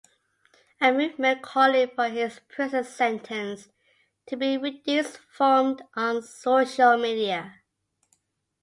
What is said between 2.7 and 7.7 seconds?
sentence to be reduced formed on social media.